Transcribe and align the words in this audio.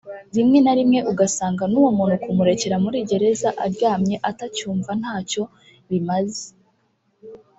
rimwe 0.35 0.57
na 0.65 0.73
rimwe 0.79 0.99
ugasanga 1.11 1.63
n’uwo 1.71 1.91
muntu 1.97 2.15
kumurekera 2.23 2.75
muri 2.83 2.97
gereza 3.09 3.49
aryamye 3.65 4.15
atacyumva 4.29 4.91
ntacyo 5.01 5.43
bimaze 5.89 6.47